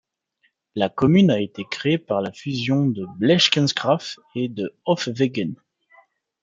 La 0.73 0.89
commune 0.89 1.29
a 1.29 1.39
été 1.39 1.63
créée 1.69 1.97
le 1.97 2.03
par 2.03 2.21
la 2.21 2.31
fusion 2.31 2.87
de 2.87 3.05
Bleskensgraaf 3.19 4.17
et 4.33 4.49
de 4.49 4.75
Hofwegen. 4.87 5.53